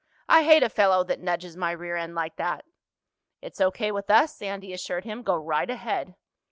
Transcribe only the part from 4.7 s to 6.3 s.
assured him. "Go right ahead."